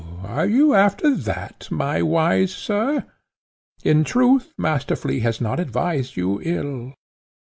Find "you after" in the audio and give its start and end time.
0.47-1.13